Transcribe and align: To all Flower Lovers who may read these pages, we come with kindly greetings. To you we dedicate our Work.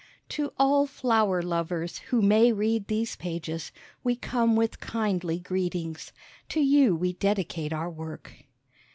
To 0.29 0.51
all 0.57 0.87
Flower 0.87 1.43
Lovers 1.43 1.99
who 2.09 2.23
may 2.23 2.51
read 2.51 2.87
these 2.87 3.15
pages, 3.15 3.71
we 4.03 4.15
come 4.15 4.55
with 4.55 4.79
kindly 4.79 5.37
greetings. 5.37 6.11
To 6.49 6.59
you 6.59 6.95
we 6.95 7.13
dedicate 7.13 7.71
our 7.71 7.91
Work. 7.91 8.45